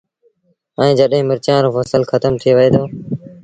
[0.79, 2.83] ائيٚݩ جڏهيݩ مرچآݩ رو ڦسل کتم ٿئي وهي دو